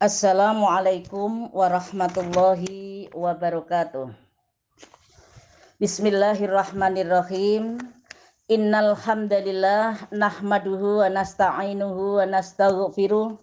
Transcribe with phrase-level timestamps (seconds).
[0.00, 4.08] Assalamualaikum warahmatullahi wabarakatuh.
[5.76, 7.76] Bismillahirrahmanirrahim.
[8.48, 13.36] Innal hamdalillah nahmaduhu wa nasta'inuhu wa nastaghfiruh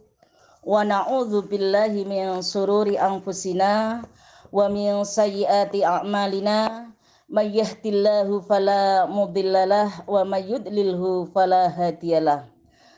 [0.66, 4.02] wa na'udzu billahi min sururi anfusina
[4.50, 6.90] wa min sayyiati a'malina
[7.30, 12.50] may yahdillahu fala mudhillalah wa may yudlilhu fala hadiyalah.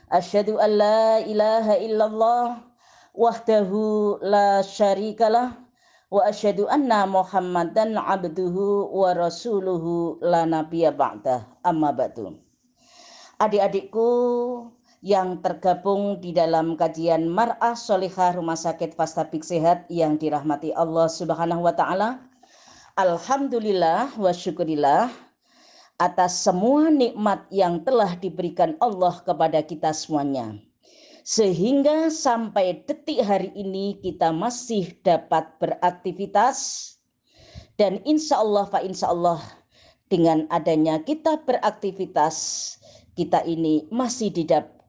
[0.08, 2.69] Asyhadu an la ilaha illallah
[3.20, 5.52] wahdahu la syarikalah
[6.08, 10.96] wa asyhadu anna muhammadan abduhu wa rasuluhu la nabiyya
[11.60, 12.40] amma ba'du
[13.36, 14.08] adik-adikku
[15.04, 21.64] yang tergabung di dalam kajian Mar'ah Solihah Rumah Sakit Fastabik Sehat yang dirahmati Allah Subhanahu
[21.64, 22.20] wa taala.
[23.00, 25.08] Alhamdulillah wa syukurillah
[25.96, 30.60] atas semua nikmat yang telah diberikan Allah kepada kita semuanya
[31.30, 36.58] sehingga sampai detik hari ini kita masih dapat beraktivitas
[37.78, 39.38] dan insya Allah fa insya Allah
[40.10, 42.34] dengan adanya kita beraktivitas
[43.14, 44.34] kita ini masih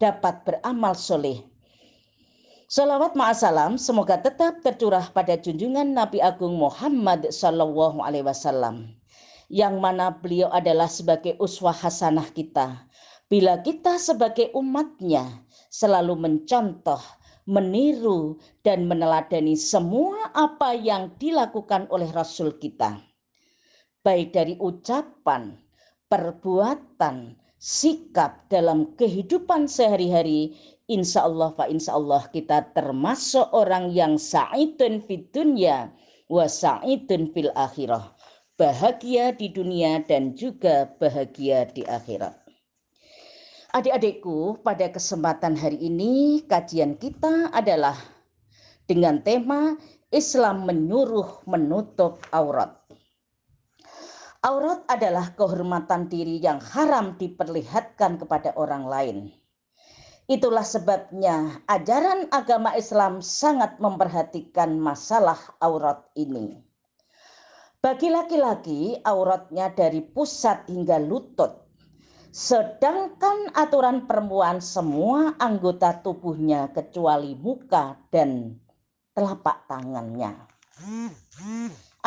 [0.02, 1.46] dapat beramal soleh.
[2.66, 8.98] Salawat ma'asalam semoga tetap tercurah pada junjungan Nabi Agung Muhammad Sallallahu Alaihi Wasallam
[9.54, 12.90] yang mana beliau adalah sebagai uswah hasanah kita.
[13.30, 15.24] Bila kita sebagai umatnya
[15.72, 17.00] selalu mencontoh,
[17.48, 23.00] meniru, dan meneladani semua apa yang dilakukan oleh Rasul kita.
[24.04, 25.56] Baik dari ucapan,
[26.12, 30.58] perbuatan, sikap dalam kehidupan sehari-hari,
[30.90, 35.94] insya Allah fa insya Allah kita termasuk orang yang sa'idun fid dunya
[36.28, 38.12] wa sa'idun fil akhirah.
[38.58, 42.41] Bahagia di dunia dan juga bahagia di akhirat.
[43.72, 47.96] Adik-adikku, pada kesempatan hari ini kajian kita adalah
[48.84, 49.80] dengan tema
[50.12, 52.76] Islam menyuruh menutup aurat.
[54.44, 59.18] Aurat adalah kehormatan diri yang haram diperlihatkan kepada orang lain.
[60.28, 66.60] Itulah sebabnya ajaran agama Islam sangat memperhatikan masalah aurat ini.
[67.80, 71.71] Bagi laki-laki, auratnya dari pusat hingga lutut
[72.32, 78.56] Sedangkan aturan perempuan semua anggota tubuhnya kecuali muka dan
[79.12, 80.40] telapak tangannya.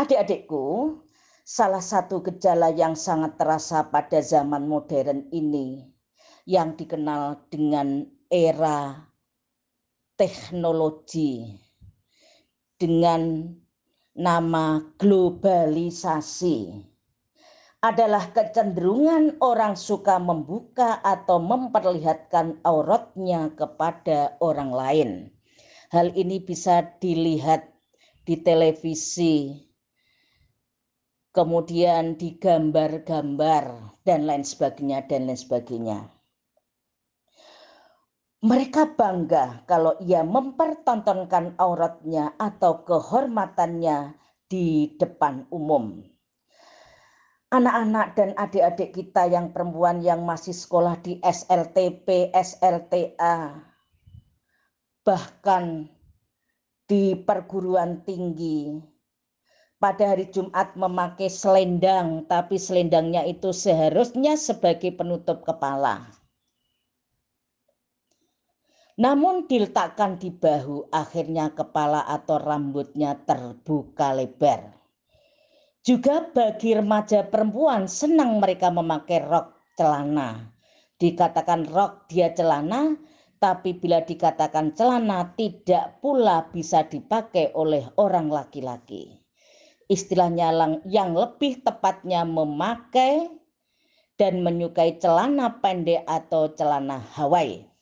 [0.01, 0.97] Adik-adikku,
[1.45, 5.93] salah satu gejala yang sangat terasa pada zaman modern ini
[6.49, 9.05] yang dikenal dengan era
[10.17, 11.53] teknologi
[12.81, 13.53] dengan
[14.17, 16.94] nama globalisasi
[17.85, 25.11] adalah kecenderungan orang suka membuka atau memperlihatkan auratnya kepada orang lain.
[25.93, 27.69] Hal ini bisa dilihat
[28.25, 29.69] di televisi,
[31.37, 35.99] kemudian di gambar-gambar dan lain sebagainya dan lain sebagainya.
[38.41, 44.17] Mereka bangga kalau ia mempertontonkan auratnya atau kehormatannya
[44.49, 46.14] di depan umum
[47.55, 53.63] anak-anak dan adik-adik kita yang perempuan yang masih sekolah di SLTP, SLTA,
[55.07, 55.87] bahkan
[56.91, 58.83] di perguruan tinggi.
[59.79, 66.11] Pada hari Jumat memakai selendang, tapi selendangnya itu seharusnya sebagai penutup kepala.
[68.99, 74.74] Namun diletakkan di bahu, akhirnya kepala atau rambutnya terbuka lebar
[75.85, 80.49] juga bagi remaja perempuan senang mereka memakai rok celana.
[80.97, 82.97] Dikatakan rok dia celana,
[83.37, 89.21] tapi bila dikatakan celana tidak pula bisa dipakai oleh orang laki-laki.
[89.85, 93.29] Istilahnya yang lebih tepatnya memakai
[94.17, 97.74] dan menyukai celana pendek atau celana Hawaii.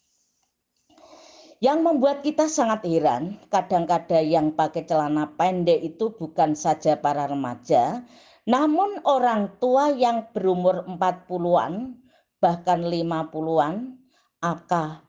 [1.63, 8.03] Yang membuat kita sangat heran, kadang-kadang yang pakai celana pendek itu bukan saja para remaja,
[8.51, 11.95] namun orang tua yang berumur 40-an,
[12.43, 13.95] bahkan 50-an,
[14.43, 15.07] apakah,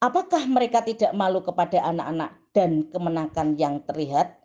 [0.00, 4.40] apakah mereka tidak malu kepada anak-anak dan kemenakan yang terlihat?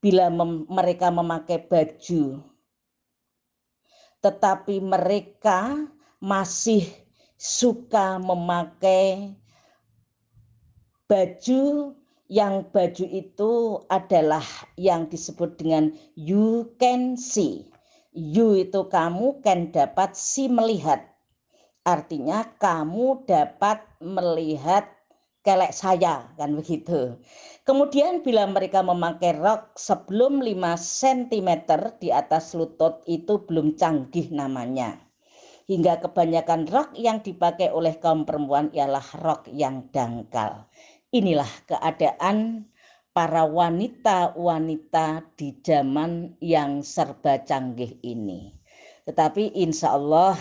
[0.00, 2.40] Bila mem mereka memakai baju,
[4.24, 5.92] tetapi mereka
[6.24, 7.03] masih
[7.38, 9.34] suka memakai
[11.04, 11.92] baju
[12.32, 14.44] yang baju itu adalah
[14.80, 17.68] yang disebut dengan you can see.
[18.14, 21.04] You itu kamu can dapat si melihat.
[21.84, 24.88] Artinya kamu dapat melihat
[25.44, 27.20] kelek saya kan begitu.
[27.68, 31.48] Kemudian bila mereka memakai rok sebelum 5 cm
[32.00, 35.03] di atas lutut itu belum canggih namanya.
[35.64, 40.68] Hingga kebanyakan rok yang dipakai oleh kaum perempuan ialah rok yang dangkal.
[41.08, 42.68] Inilah keadaan
[43.14, 48.52] para wanita-wanita di zaman yang serba canggih ini.
[49.08, 50.36] Tetapi insya Allah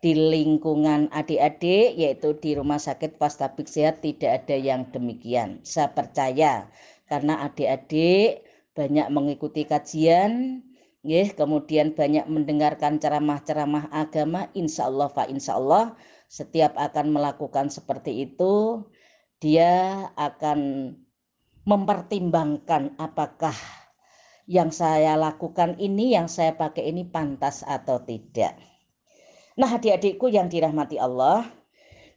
[0.00, 5.58] di lingkungan adik-adik yaitu di rumah sakit Pastabik Sehat tidak ada yang demikian.
[5.66, 6.70] Saya percaya
[7.10, 10.62] karena adik-adik banyak mengikuti kajian,
[11.06, 15.94] ya, kemudian banyak mendengarkan ceramah-ceramah agama, insya Allah, fa insya Allah,
[16.26, 18.82] setiap akan melakukan seperti itu,
[19.38, 20.90] dia akan
[21.62, 23.54] mempertimbangkan apakah
[24.50, 28.58] yang saya lakukan ini, yang saya pakai ini pantas atau tidak.
[29.58, 31.46] Nah adik-adikku yang dirahmati Allah,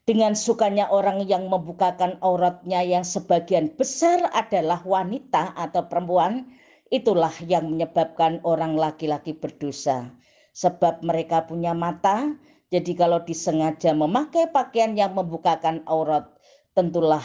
[0.09, 6.49] dengan sukanya orang yang membukakan auratnya yang sebagian besar adalah wanita atau perempuan,
[6.89, 10.09] itulah yang menyebabkan orang laki-laki berdosa.
[10.53, 12.33] Sebab mereka punya mata,
[12.69, 16.25] jadi kalau disengaja memakai pakaian yang membukakan aurat,
[16.73, 17.23] tentulah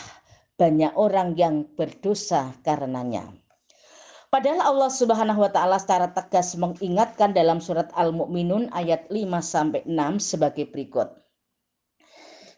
[0.54, 3.34] banyak orang yang berdosa karenanya.
[4.30, 10.18] Padahal Allah Subhanahu wa taala secara tegas mengingatkan dalam surat Al-Mu'minun ayat 5 sampai 6
[10.18, 11.06] sebagai berikut.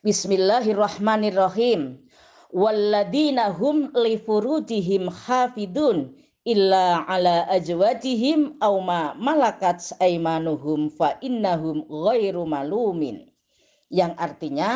[0.01, 2.01] Bismillahirrahmanirrahim.
[2.49, 4.17] Walladina hum li
[5.11, 13.27] hafidun illa ala ajwajihim aw ma malakat aimanuhum fa innahum ghairu malumin.
[13.91, 14.71] Yang artinya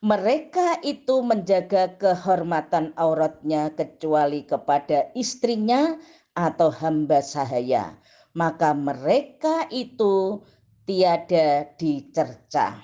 [0.00, 5.98] mereka itu menjaga kehormatan auratnya kecuali kepada istrinya
[6.38, 7.98] atau hamba sahaya,
[8.32, 10.40] maka mereka itu
[10.86, 12.80] tiada dicerca.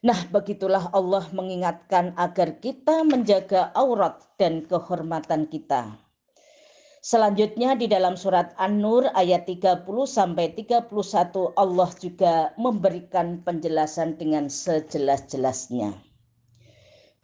[0.00, 6.09] Nah, begitulah Allah mengingatkan agar kita menjaga aurat dan kehormatan kita.
[7.00, 10.92] Selanjutnya di dalam surat An-Nur ayat 30 sampai 31
[11.56, 15.96] Allah juga memberikan penjelasan dengan sejelas-jelasnya.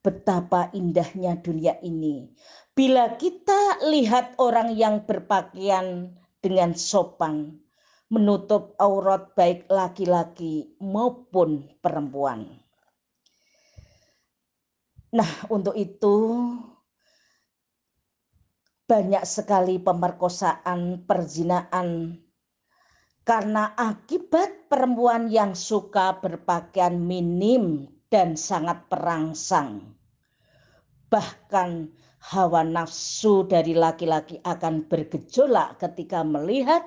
[0.02, 2.34] Betapa indahnya dunia ini.
[2.74, 6.10] Bila kita lihat orang yang berpakaian
[6.42, 7.65] dengan sopan,
[8.10, 12.46] menutup aurat baik laki-laki maupun perempuan.
[15.16, 16.44] Nah, untuk itu
[18.86, 22.22] banyak sekali pemerkosaan, perzinaan
[23.26, 29.98] karena akibat perempuan yang suka berpakaian minim dan sangat perangsang.
[31.10, 31.90] Bahkan
[32.22, 36.86] hawa nafsu dari laki-laki akan bergejolak ketika melihat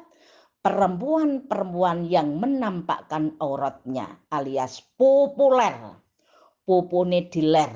[0.68, 5.96] perempuan-perempuan yang menampakkan auratnya alias populer.
[6.68, 7.72] Pupune diler.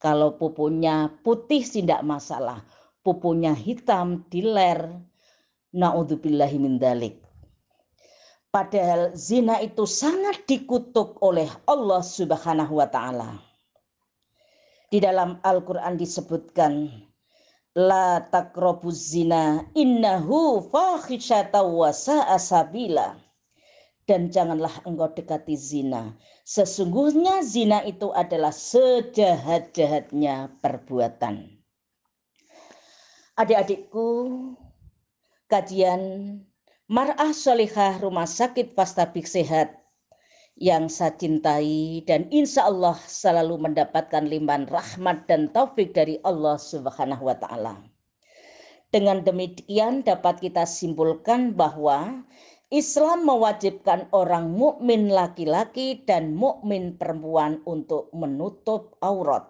[0.00, 2.64] Kalau pupunya putih tidak masalah.
[3.04, 4.88] Pupunya hitam diler.
[5.76, 7.20] Naudzubillahi min dalik.
[8.48, 13.36] Padahal zina itu sangat dikutuk oleh Allah Subhanahu wa taala.
[14.88, 16.88] Di dalam Al-Qur'an disebutkan
[17.78, 23.14] la takrobuz zina innahu fahisyata wa sabila
[24.08, 26.18] dan janganlah engkau dekati zina.
[26.42, 31.60] Sesungguhnya zina itu adalah sejahat-jahatnya perbuatan.
[33.38, 34.08] Adik-adikku,
[35.46, 36.00] kajian
[36.88, 39.76] Mar'ah Solihah Rumah Sakit Fastabik Sehat
[40.58, 47.30] yang saya cintai dan insya Allah selalu mendapatkan limpahan rahmat dan taufik dari Allah Subhanahu
[47.30, 47.78] wa taala.
[48.90, 52.26] Dengan demikian dapat kita simpulkan bahwa
[52.68, 59.48] Islam mewajibkan orang mukmin laki-laki dan mukmin perempuan untuk menutup aurat.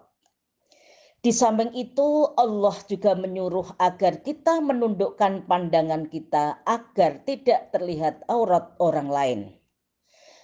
[1.19, 8.71] Di samping itu Allah juga menyuruh agar kita menundukkan pandangan kita agar tidak terlihat aurat
[8.79, 9.58] orang lain.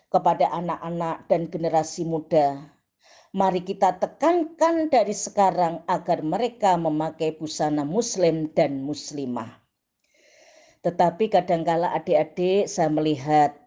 [0.09, 2.61] Kepada anak-anak dan generasi muda,
[3.35, 9.59] mari kita tekankan dari sekarang agar mereka memakai busana muslim dan muslimah.
[10.85, 13.57] Tetapi kadangkala adik-adik saya melihat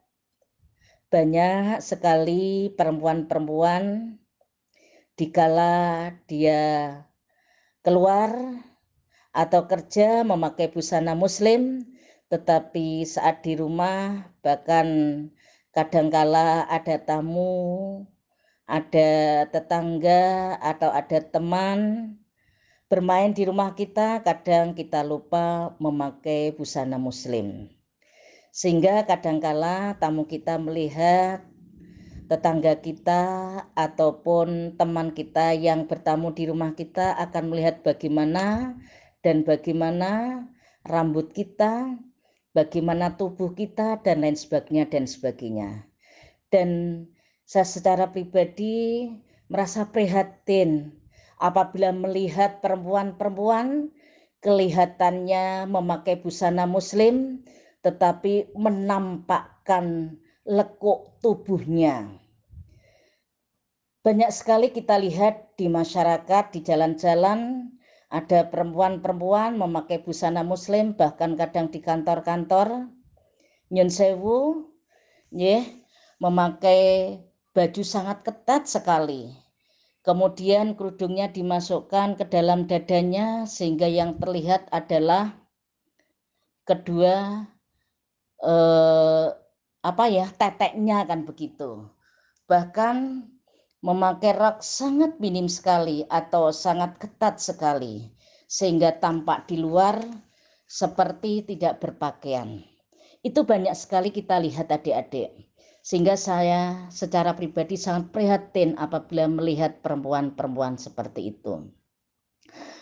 [1.11, 4.17] banyak sekali perempuan-perempuan
[5.19, 7.03] dikala dia
[7.83, 8.31] keluar
[9.33, 11.83] atau kerja memakai busana muslim
[12.29, 14.87] tetapi saat di rumah bahkan
[15.79, 18.03] kadangkala ada tamu
[18.67, 21.79] ada tetangga atau ada teman
[22.91, 27.71] bermain di rumah kita kadang kita lupa memakai busana muslim.
[28.51, 31.47] Sehingga kadangkala tamu kita melihat
[32.27, 33.23] tetangga kita
[33.73, 38.75] ataupun teman kita yang bertamu di rumah kita akan melihat bagaimana
[39.23, 40.43] dan bagaimana
[40.85, 41.97] rambut kita,
[42.59, 45.87] bagaimana tubuh kita dan lain sebagainya dan sebagainya.
[46.51, 46.69] Dan
[47.47, 49.07] saya secara pribadi
[49.47, 50.91] merasa prihatin
[51.39, 53.95] apabila melihat perempuan-perempuan
[54.43, 57.47] kelihatannya memakai busana muslim
[57.87, 62.11] tetapi menampakkan lekuk tubuhnya.
[64.03, 67.71] Banyak sekali kita lihat di masyarakat, di jalan-jalan,
[68.09, 72.89] ada perempuan-perempuan memakai busana muslim, bahkan kadang di kantor-kantor,
[73.69, 74.69] nyun sewu,
[76.21, 77.21] memakai
[77.53, 79.37] baju sangat ketat sekali
[80.09, 85.37] Kemudian kerudungnya dimasukkan ke dalam dadanya sehingga yang terlihat adalah
[86.65, 87.45] kedua
[88.41, 89.29] eh,
[89.85, 91.93] apa ya teteknya kan begitu.
[92.49, 92.97] Bahkan
[93.79, 98.11] memakai rok sangat minim sekali atau sangat ketat sekali
[98.51, 100.03] sehingga tampak di luar
[100.67, 102.65] seperti tidak berpakaian.
[103.23, 105.31] Itu banyak sekali kita lihat adik-adik.
[105.85, 111.73] Sehingga saya secara pribadi sangat prihatin apabila melihat perempuan-perempuan seperti itu.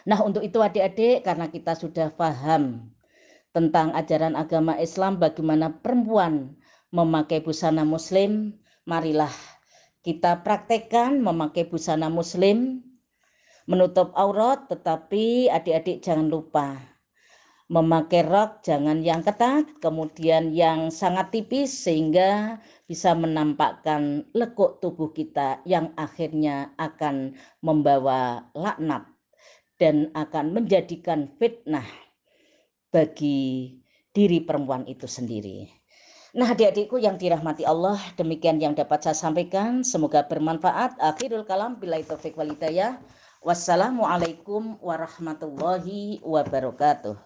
[0.06, 2.90] Nah untuk itu adik-adik karena kita sudah paham
[3.54, 6.58] tentang ajaran agama Islam bagaimana perempuan
[6.90, 9.32] memakai busana muslim, marilah
[10.06, 12.86] kita praktekkan memakai busana muslim,
[13.66, 16.78] menutup aurat tetapi adik-adik jangan lupa
[17.66, 25.58] memakai rok jangan yang ketat, kemudian yang sangat tipis sehingga bisa menampakkan lekuk tubuh kita
[25.66, 27.34] yang akhirnya akan
[27.66, 29.10] membawa laknat
[29.82, 31.86] dan akan menjadikan fitnah
[32.94, 33.82] bagi
[34.14, 35.75] diri perempuan itu sendiri.
[36.36, 39.80] Nah adik-adikku yang dirahmati Allah, demikian yang dapat saya sampaikan.
[39.80, 41.00] Semoga bermanfaat.
[41.00, 43.00] Akhirul kalam bila taufik walidayah.
[43.40, 47.16] Wassalamualaikum warahmatullahi wabarakatuh.